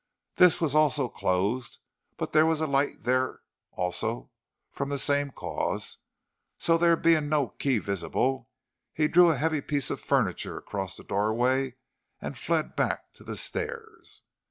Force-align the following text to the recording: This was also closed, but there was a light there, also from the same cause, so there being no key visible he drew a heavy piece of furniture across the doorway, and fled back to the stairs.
This 0.37 0.59
was 0.59 0.73
also 0.73 1.07
closed, 1.07 1.77
but 2.17 2.31
there 2.31 2.47
was 2.47 2.59
a 2.59 2.65
light 2.65 3.03
there, 3.03 3.41
also 3.69 4.31
from 4.71 4.89
the 4.89 4.97
same 4.97 5.29
cause, 5.29 5.99
so 6.57 6.75
there 6.75 6.95
being 6.95 7.29
no 7.29 7.49
key 7.49 7.77
visible 7.77 8.49
he 8.95 9.07
drew 9.07 9.29
a 9.29 9.37
heavy 9.37 9.61
piece 9.61 9.91
of 9.91 10.01
furniture 10.01 10.57
across 10.57 10.97
the 10.97 11.03
doorway, 11.03 11.75
and 12.19 12.35
fled 12.35 12.75
back 12.75 13.13
to 13.13 13.23
the 13.23 13.35
stairs. 13.37 14.23